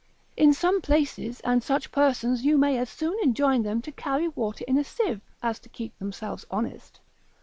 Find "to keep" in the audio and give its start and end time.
5.59-5.95